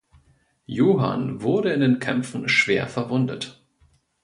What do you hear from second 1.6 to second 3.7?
in den Kämpfen schwer verwundet.